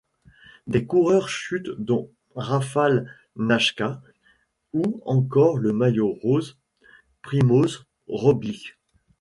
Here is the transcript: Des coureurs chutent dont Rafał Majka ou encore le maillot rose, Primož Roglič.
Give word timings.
Des 0.65 0.87
coureurs 0.87 1.29
chutent 1.29 1.69
dont 1.77 2.09
Rafał 2.35 3.05
Majka 3.35 4.01
ou 4.73 4.99
encore 5.05 5.57
le 5.59 5.73
maillot 5.73 6.15
rose, 6.23 6.57
Primož 7.21 7.85
Roglič. 8.07 8.79